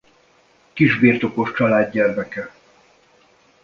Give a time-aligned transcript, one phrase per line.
[0.73, 2.51] Kisbirtokos család gyermeke.